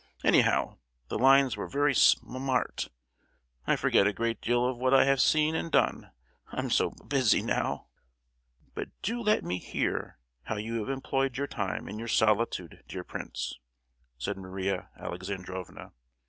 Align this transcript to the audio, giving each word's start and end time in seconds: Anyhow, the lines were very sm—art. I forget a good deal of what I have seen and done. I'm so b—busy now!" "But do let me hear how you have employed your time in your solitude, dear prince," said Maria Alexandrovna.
Anyhow, 0.23 0.79
the 1.09 1.19
lines 1.19 1.55
were 1.55 1.67
very 1.67 1.93
sm—art. 1.93 2.89
I 3.67 3.75
forget 3.75 4.07
a 4.07 4.13
good 4.13 4.41
deal 4.41 4.65
of 4.65 4.79
what 4.79 4.95
I 4.95 5.05
have 5.05 5.21
seen 5.21 5.53
and 5.53 5.71
done. 5.71 6.11
I'm 6.51 6.71
so 6.71 6.89
b—busy 6.89 7.43
now!" 7.43 7.85
"But 8.73 8.89
do 9.03 9.21
let 9.21 9.43
me 9.43 9.59
hear 9.59 10.17
how 10.45 10.55
you 10.55 10.79
have 10.79 10.89
employed 10.89 11.37
your 11.37 11.45
time 11.45 11.87
in 11.87 11.99
your 11.99 12.07
solitude, 12.07 12.83
dear 12.87 13.03
prince," 13.03 13.59
said 14.17 14.37
Maria 14.37 14.89
Alexandrovna. 14.99 15.91